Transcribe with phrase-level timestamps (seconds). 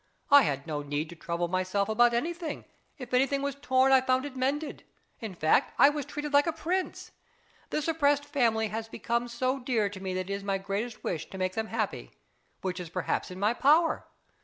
[0.31, 2.65] I had no need to trouble myself about anything;
[2.97, 4.83] if anything was torn I found it mended;
[5.19, 7.11] in fact, I was treated like a prince.
[7.69, 11.29] This oppressed family has become so dear to me that it is my greatest wish
[11.29, 12.13] to make them happy
[12.61, 14.07] which is perhaps in my power.